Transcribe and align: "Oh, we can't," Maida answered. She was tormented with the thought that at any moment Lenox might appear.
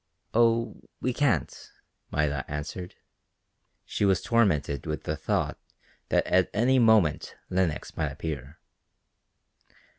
"Oh, 0.33 0.81
we 0.99 1.13
can't," 1.13 1.55
Maida 2.11 2.43
answered. 2.47 2.95
She 3.85 4.03
was 4.03 4.19
tormented 4.23 4.87
with 4.87 5.03
the 5.03 5.15
thought 5.15 5.59
that 6.09 6.25
at 6.25 6.49
any 6.55 6.79
moment 6.79 7.35
Lenox 7.51 7.95
might 7.95 8.11
appear. 8.11 8.57